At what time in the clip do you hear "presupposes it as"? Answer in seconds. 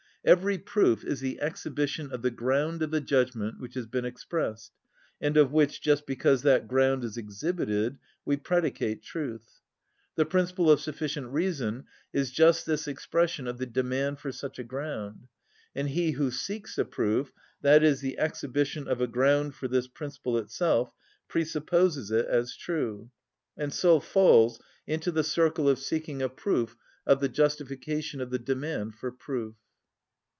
21.29-22.55